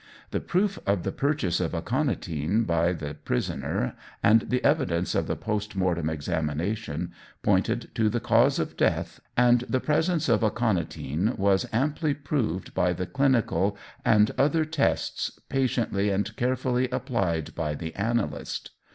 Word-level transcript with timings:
The 0.31 0.39
proof 0.39 0.79
of 0.87 1.03
the 1.03 1.11
purchase 1.11 1.59
of 1.59 1.75
aconitine 1.75 2.63
by 2.63 2.91
the 2.91 3.13
prisoner, 3.13 3.95
and 4.23 4.41
the 4.49 4.65
evidence 4.65 5.13
of 5.13 5.27
the 5.27 5.35
post 5.35 5.75
mortem 5.75 6.09
examination, 6.09 7.11
pointed 7.43 7.91
to 7.93 8.09
the 8.09 8.19
cause 8.19 8.57
of 8.57 8.75
death, 8.75 9.19
and 9.37 9.63
the 9.69 9.79
presence 9.79 10.27
of 10.27 10.41
aconitine 10.43 11.35
was 11.37 11.67
amply 11.71 12.15
proved 12.15 12.73
by 12.73 12.93
the 12.93 13.05
clinical 13.05 13.77
and 14.03 14.31
other 14.39 14.65
tests 14.65 15.37
patiently 15.49 16.09
and 16.09 16.35
carefully 16.35 16.89
applied 16.89 17.53
by 17.53 17.75
the 17.75 17.93
analyst. 17.93 18.71